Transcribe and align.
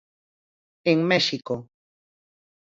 En 0.83 1.05
México. 1.05 1.55